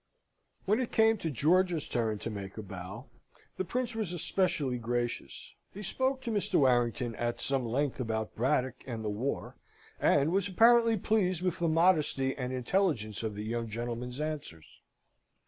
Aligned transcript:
When 0.65 0.79
it 0.79 0.91
came 0.91 1.19
to 1.19 1.29
George's 1.29 1.87
turn 1.87 2.17
to 2.17 2.31
make 2.31 2.57
a 2.57 2.63
bow, 2.63 3.05
the 3.57 3.63
Prince 3.63 3.93
was 3.93 4.11
especially 4.11 4.79
gracious; 4.79 5.53
he 5.75 5.83
spoke 5.83 6.21
to 6.21 6.31
Mr. 6.31 6.55
Warrington 6.55 7.13
at 7.17 7.39
some 7.39 7.67
length 7.67 7.99
about 7.99 8.33
Braddock 8.35 8.83
and 8.87 9.05
the 9.05 9.09
war, 9.11 9.57
and 9.99 10.31
was 10.31 10.47
apparently 10.47 10.97
pleased 10.97 11.43
with 11.43 11.59
the 11.59 11.67
modesty 11.67 12.35
and 12.35 12.51
intelligence 12.51 13.21
of 13.21 13.35
the 13.35 13.43
young 13.43 13.69
gentleman's 13.69 14.19
answers. 14.19 14.65